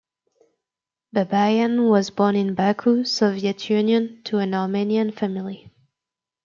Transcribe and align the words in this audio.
Babayan 1.15 1.87
was 1.87 2.09
born 2.09 2.35
in 2.35 2.55
Baku, 2.55 3.03
Soviet 3.03 3.69
Union 3.69 4.23
to 4.23 4.39
an 4.39 4.55
Armenian 4.55 5.11
family. 5.11 5.71